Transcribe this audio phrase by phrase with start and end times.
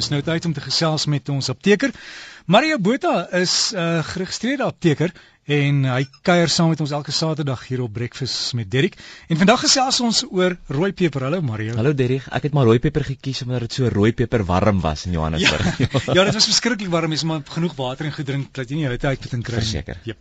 [0.00, 1.92] Dis nou tyd om te gesels met ons apteker.
[2.48, 5.12] Mario Botha is 'n uh, geregistreerde apteker
[5.44, 8.96] en hy kuier saam met ons elke Saterdag hier op Breakfast met Derrick.
[9.28, 11.26] En vandag gesels ons oor rooi peper.
[11.28, 11.74] Hallo Mario.
[11.76, 12.30] Hallo Derrick.
[12.32, 15.78] Ek het maar rooi peper gekies omdat dit so rooi peper warm was in Johannesburg.
[15.78, 17.12] Ja, ja dit was verskriklik warm.
[17.12, 19.66] Jy moet genoeg water en gedrink dat jy nie hitte uit moet kry nie.
[19.66, 20.00] Verseker.
[20.04, 20.16] Ja.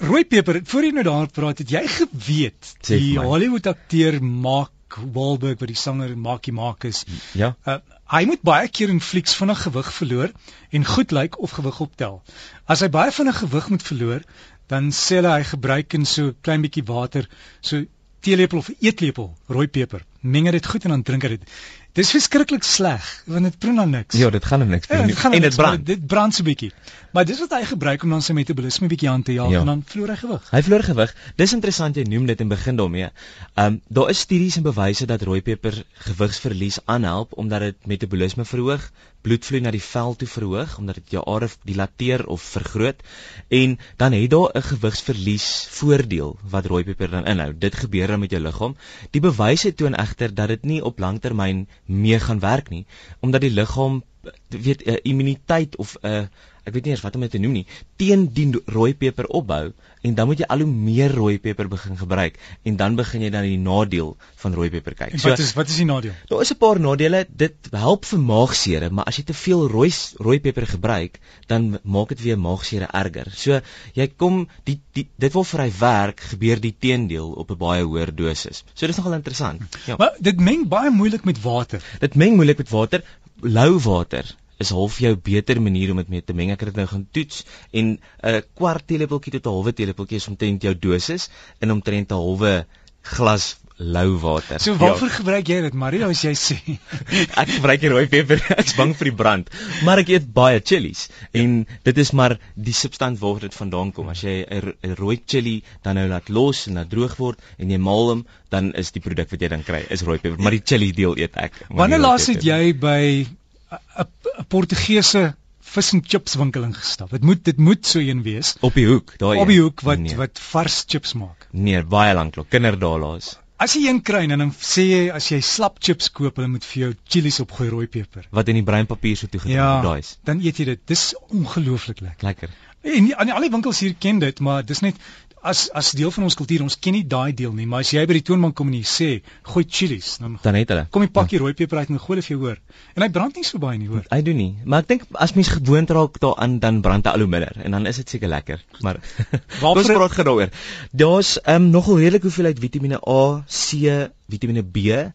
[0.00, 5.60] Rooi peper, voor jy nou daar praat, het jy geweet die Hollywood akteur Mark Wahlberg
[5.60, 7.04] wat die sanger Marky Mark is.
[7.32, 7.54] Ja.
[7.64, 7.78] Uh,
[8.10, 10.32] hy moet baie keer in flieks vinnig gewig verloor
[10.70, 12.22] en goed lyk of gewig optel.
[12.66, 14.26] As hy baie vinnig gewig moet verloor,
[14.70, 17.26] dan sê hulle hy gebruik in so klein bietjie water,
[17.60, 17.84] so
[18.20, 20.04] teelepel of eetlepel rooi peper.
[20.20, 21.54] Meng dit goed en dan drink hy dit.
[21.98, 24.14] Dis verskriklik sleg want dit proe na niks.
[24.18, 25.16] Ja, dit gaan niks doen ja, nie.
[25.38, 25.86] En dit brand.
[25.86, 26.70] Dit brand so bietjie.
[27.10, 29.60] Maar dis wat hy gebruik om dan sy metabolisme bietjie aan te jaag ja.
[29.64, 30.44] en dan verloor hy gewig.
[30.54, 31.14] Hy verloor gewig.
[31.40, 33.10] Dis interessant jy noem dit en begin daarmee.
[33.10, 38.46] Ehm um, daar is studies en bewyse dat rooi peper gewigsverlies aanhelp omdat dit metabolisme
[38.46, 38.86] verhoog,
[39.26, 43.02] bloedvloei na die vel toe verhoog omdat dit jou are dilateer of vergroot
[43.48, 47.52] en dan het daar 'n gewigsverlies voordeel wat rooi peper dan inhou.
[47.58, 48.76] Dit gebeur dan met jou liggaam.
[49.10, 52.86] Die bewyse toon egter dat dit nie op langtermyn mee gaan werk nie
[53.20, 54.02] omdat die liggaam
[54.48, 56.26] weet immuniteit of 'n uh,
[56.70, 57.66] ek weet nie eers wat om dit te noem nie
[58.00, 59.64] teen die rooi peper opbou
[60.06, 63.30] en dan moet jy al hoe meer rooi peper begin gebruik en dan begin jy
[63.34, 65.16] dan die nadeel van rooi peper kyk.
[65.20, 66.14] So, wat is wat is die nadeel?
[66.30, 67.26] Daar is 'n paar nadele.
[67.28, 72.08] Dit help vir maagsere, maar as jy te veel rooi rooi peper gebruik, dan maak
[72.08, 73.30] dit weer maagsere erger.
[73.34, 73.60] So
[73.94, 77.84] jy kom die, die dit wil vir hy werk, gebeur die teendeel op 'n baie
[77.84, 78.64] hoër dosis.
[78.74, 79.62] So dis nogal interessant.
[79.86, 79.96] Ja.
[79.98, 81.82] Maar dit meng baie moeilik met water.
[82.00, 83.02] Dit meng moeilik met water
[83.42, 84.24] lou water
[84.60, 86.52] is half jou beter manier om dit mee te meng.
[86.54, 87.98] Ek het dit nou gaan toets en 'n
[88.34, 91.30] uh, kwart teelepeltjie tot 'n halwe teelepeltjie is omtrent jou dosis
[91.60, 92.54] in omtrent 'n halwe
[93.02, 94.60] glas lou water.
[94.60, 95.14] So waarvoor ja.
[95.14, 96.56] gebruik jy dit, Mario, as jy sê?
[97.40, 98.42] ek gebruik rooi peper.
[98.60, 99.48] Ek's bang vir die brand,
[99.86, 104.12] maar ek eet baie chillies en dit is maar die substant waar dit vandaan kom.
[104.12, 107.80] As jy 'n rooi chilli dan nou laat los en dat droog word en jy
[107.80, 110.64] maal hom, dan is die produk wat jy dan kry is rooi peper, maar die
[110.64, 111.64] chilli deel eet ek.
[111.70, 113.24] Wanneer laas het jy by
[113.70, 115.34] 'n Portugese
[115.74, 117.12] vis en chips winkel ingestap.
[117.14, 120.02] Dit moet dit moet so een wees op die hoek, daai op die hoek wat
[120.02, 120.16] nee.
[120.18, 121.46] wat vars chips maak.
[121.52, 123.36] Nee, baie lank lank kinderdalaas.
[123.60, 126.64] As jy een kry en dan sê jy as jy slap chips koop, hulle moet
[126.64, 128.26] vir jou chilies opgooi rooi peper.
[128.32, 130.14] Wat in die breinpapier so toe gedoen ja, daai is.
[130.24, 130.82] Dan eet jy dit.
[130.88, 132.26] Dis ongelooflik lekker.
[132.30, 132.54] Lekker.
[132.80, 134.96] En aan al die winkels hier ken dit, maar dis net
[135.42, 136.62] as as deel van ons kultuur.
[136.64, 138.86] Ons ken nie daai deel nie, maar as jy by die toonbank kom en jy
[138.86, 139.08] sê,
[139.52, 140.86] "Gooi chilies," dan dan het hulle.
[140.90, 142.58] Kom jy pak jy rooi peper uit en gooi dit vir jou hoor.
[142.96, 144.04] En hy brand nie so baie nie, hoor.
[144.10, 147.20] Hy doen nie, maar ek dink as mens gewoond raak daaraan, dan brand hy al
[147.20, 148.60] hoe minder en dan is dit seker lekker.
[148.80, 149.00] Maar
[149.62, 150.50] ons praat gou daaroor.
[150.92, 155.12] Daar's ehm um, nogal redelik hoeveelheid Vitamiene A, C, Vitamiene B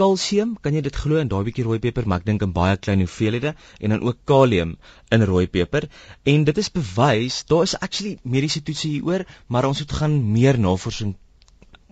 [0.00, 2.76] kalsium, kan jy dit glo in daai bietjie rooi peper, maar ek dink in baie
[2.76, 4.76] klein hoeveelhede en dan ook kalium
[5.14, 5.88] in rooi peper.
[6.34, 10.58] En dit is bewys, daar is actually mediese toetse hieroor, maar ons moet gaan meer
[10.58, 11.14] navorsing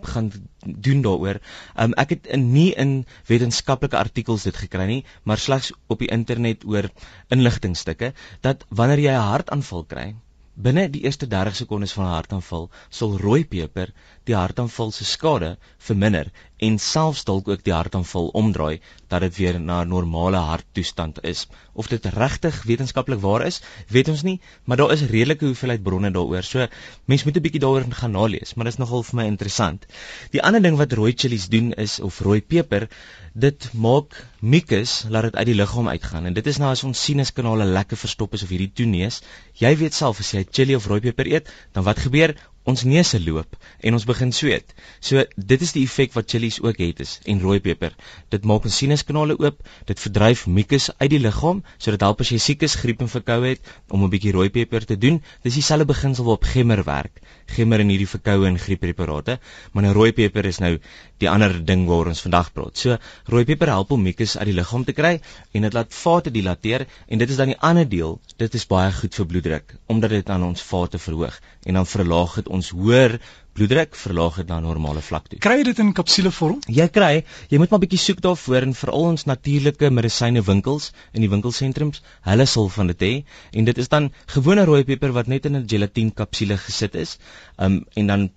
[0.02, 0.32] gaan
[0.62, 1.38] doen daaroor.
[1.78, 2.94] Um, ek het in nie in
[3.30, 6.90] wetenskaplike artikels dit gekry nie, maar slegs op die internet oor
[7.34, 8.12] inligtingstukke
[8.46, 10.08] dat wanneer jy 'n hartaanval kry,
[10.54, 13.92] binne die eerste 30 sekondes van 'n hartaanval sal rooi peper
[14.28, 16.30] die hartaanval se skade verminder
[16.62, 18.78] en selfs dalk ook die hartaanval omdraai
[19.10, 21.46] dat dit weer na 'n normale harttoestand is.
[21.72, 26.10] Of dit regtig wetenskaplik waar is, weet ons nie, maar daar is redelike hoeveelheid bronne
[26.10, 26.42] daaroor.
[26.42, 26.66] So
[27.04, 29.86] mense moet 'n bietjie daaroor gaan nalees, maar dit is nogal vir my interessant.
[30.30, 32.88] Die ander ding wat rooi chillies doen is of rooi peper,
[33.34, 37.04] dit maak mucus laat dit uit die liggaam uitgaan en dit is nou as ons
[37.04, 39.22] sinuskanale lekker verstop is of hierdie toeneus.
[39.54, 42.36] Jy weet self as jy chili of rooi peper eet, dan wat gebeur?
[42.68, 44.74] Ons neuse loop en ons begin sweet.
[45.02, 47.94] So dit is die effek wat chillies ook het is en rooi peper.
[48.30, 49.58] Dit maak ons sinuskanale oop,
[49.88, 53.10] dit verdryf mucus uit die liggaam, so dit help as jy siek is, griep en
[53.10, 55.20] verkoue het om 'n bietjie rooi peper te doen.
[55.42, 57.20] Dis dieselfde beginsel waarop gemmer werk.
[57.46, 59.38] Gemmer in hierdie verkoue en grieppreparate,
[59.72, 60.78] maar nou rooi peper is nou
[61.18, 62.78] die ander ding waaroor ons vandag praat.
[62.78, 62.96] So
[63.26, 65.20] rooi peper help om mucus uit die liggaam te kry
[65.52, 68.20] en dit laat vate dilateer en dit is dan die ander deel.
[68.36, 72.34] Dit is baie goed vir bloeddruk omdat dit aan ons vate verhoog en dan verlaag
[72.34, 73.16] dit ons hoër
[73.56, 75.38] bloeddruk verlaag dit na normale vlak toe.
[75.44, 76.60] Kry jy dit in kapsulevorm?
[76.72, 77.12] Jy kry,
[77.52, 82.00] jy moet maar bietjie soek daarvoor en veral ons natuurlike medisyne winkels in die winkelsentrums,
[82.28, 83.12] hulle sal van dit hê
[83.60, 87.18] en dit is dan gewone rooi peper wat net in 'n gelatine kapsule gesit is.
[87.58, 88.30] Um en dan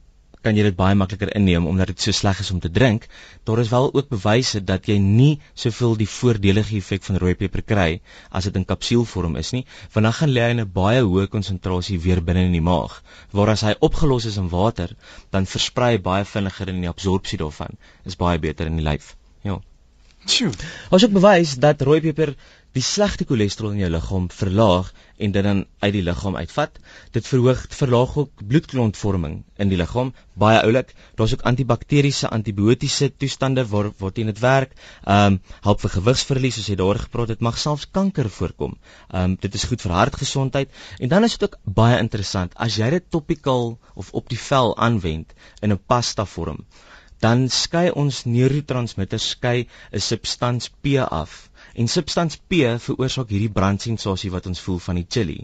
[0.46, 3.08] kan jy dit baie makliker inneem omdat dit so sleg is om te drink.
[3.50, 7.64] Daar is wel ook bewyse dat jy nie soveel die voordelige effek van rooi peper
[7.74, 7.90] kry
[8.30, 9.64] as dit in kapsuulvorm is nie,
[9.96, 13.02] want dan gaan lê hy in 'n baie hoë konsentrasie weer binne in die maag.
[13.32, 14.96] Waar as hy opgelos is in water,
[15.32, 17.78] dan versprei baie vinniger in die absorpsie daarvan.
[18.06, 19.16] Is baie beter in die lyf.
[19.44, 19.60] Ja.
[20.26, 20.52] Sjoe.
[20.90, 22.36] Ons het bewys dat rooi peper
[22.76, 24.90] die slegte cholesterol in jou liggaam verlaag
[25.24, 26.80] en dit dan uit die liggaam uitvat.
[27.16, 30.92] Dit verhoog verlaag ook bloedklontvorming in die liggaam, baie oulik.
[31.16, 34.76] Daar's ook antibakteriese, antibiotiese toestande waar waar dit net werk.
[35.04, 38.76] Ehm um, help vir gewigsverlies, soos jy daar gepraat het, mag selfs kanker voorkom.
[39.08, 42.76] Ehm um, dit is goed vir hartgesondheid en dan is dit ook baie interessant as
[42.82, 45.32] jy dit topical of op die vel aanwend
[45.62, 46.66] in 'n pasta vorm
[47.24, 54.30] dan skei ons neurotransmitters skei 'n substans P af En substans P veroorsaak hierdie brandsensasie
[54.32, 55.42] wat ons voel van die chili.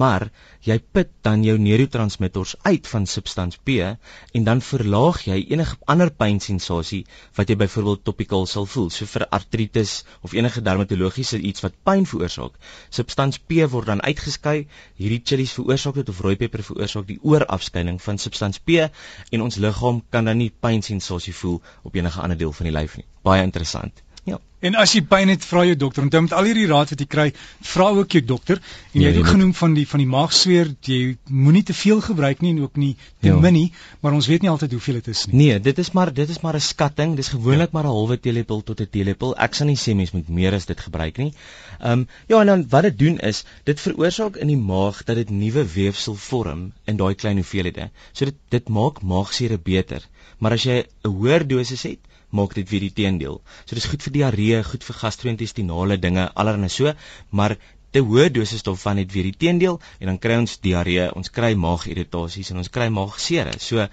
[0.00, 0.24] Maar
[0.66, 6.10] jy put dan jou neurotransmitters uit van substans P en dan verlaag jy enige ander
[6.22, 7.04] pynsensasie
[7.38, 9.92] wat jy byvoorbeeld topical sal voel, so vir artritis
[10.26, 12.58] of enige dermatologiese iets wat pyn veroorsaak.
[12.98, 14.56] Substans P word dan uitgeskei.
[14.98, 18.82] Hierdie chilies veroorsaak dit of rooipeper veroorsaak die oorafskeiding van substans P
[19.30, 22.98] en ons liggaam kan dan nie pynsensasie voel op enige ander deel van die lyf
[22.98, 23.06] nie.
[23.22, 24.07] Baie interessant.
[24.28, 24.38] Ja.
[24.58, 26.02] En as jy pyn het, vra jou dokter.
[26.02, 27.26] Onthou met al hierdie raad wat jy kry,
[27.70, 28.58] vra ook jou dokter.
[28.90, 32.02] En jy ja, het ook genoem van die van die maagsweer, jy moenie te veel
[32.02, 33.36] gebruik nie en ook nie te ja.
[33.38, 33.68] min nie,
[34.02, 35.44] maar ons weet nie altyd hoeveel dit is nie.
[35.44, 37.14] Nee, dit is maar dit is maar 'n skatting.
[37.16, 37.76] Dis gewoonlik ja.
[37.78, 39.36] maar 'n halwe teelepel tot 'n teelepel.
[39.36, 41.32] Ek sal nie sê mens moet meer as dit gebruik nie.
[41.78, 45.16] Ehm um, ja, en dan wat dit doen is, dit veroorsaak in die maag dat
[45.16, 47.90] dit nuwe weefsel vorm in daai klein hoeveelhede.
[48.12, 50.02] So dit dit maak maagsure beter.
[50.38, 53.40] Maar as jy 'n hoër dosis het, maak dit weer die teendeel.
[53.64, 56.92] So dis goed vir diarree, goed vir gastro-intestinale dinge, allerhande so,
[57.30, 57.56] maar
[57.90, 61.54] te hoë doses daarvan het weer die teendeel en dan kry ons diarree, ons kry
[61.56, 63.54] maagirritasies en ons kry maagseer.
[63.58, 63.88] So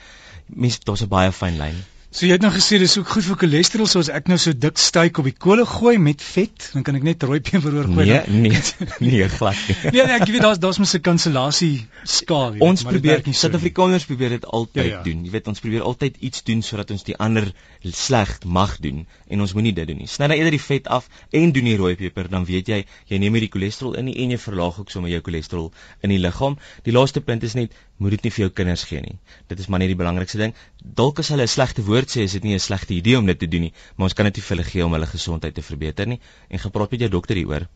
[0.48, 1.84] mense, daar's 'n baie fyn lyn.
[2.16, 4.78] So jy het nou gesê dis ook goed vir cholesterol soos ek nou so dik
[4.80, 8.06] styk op die kolle gooi met vet, dan kan ek net rooi peper oor gooi.
[8.08, 8.62] Nee, nee,
[9.04, 9.76] nee, glad nie.
[9.98, 12.64] nee, nee, ek weet daar's daar's mos 'n kansellasie skaal hier.
[12.64, 15.02] Ons probeer Suid-Afrikaners so probeer dit altyd ja, ja.
[15.04, 15.26] doen.
[15.28, 17.52] Jy weet ons probeer altyd iets doen sodat ons die ander
[17.84, 20.08] sleg mag doen en ons moenie dit doen nie.
[20.08, 23.20] Sny dan eerder die vet af en doen die rooi peper, dan weet jy jy
[23.20, 26.56] neem nie die cholesterol in en jy verlaag ook sommer jou cholesterol in die liggaam.
[26.88, 29.16] Die laaste punt is net moet dit nie vir jou kinders gee nie.
[29.48, 30.54] Dit is maar net die belangrikste ding.
[31.00, 33.40] Dalk as hulle 'n slegte woord sê, is dit nie 'n slegte idee om dit
[33.40, 35.62] te doen nie, maar ons kan dit nie vir hulle gee om hulle gesondheid te
[35.62, 36.20] verbeter nie.
[36.50, 37.68] En gepraat met jou dokter hieroor.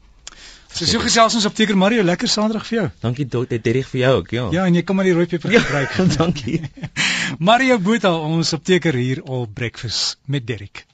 [0.70, 2.90] So so gesels ons apteker Mario, lekker saandag vir jou.
[3.02, 4.50] Dankie dokter, reg vir jou ook, ja.
[4.52, 5.98] Ja, en jy kan maar die rooi peper ja, gebruik.
[6.22, 6.62] dankie.
[7.40, 10.89] Mario Botha, ons apteker hier op Breakfast met Derek.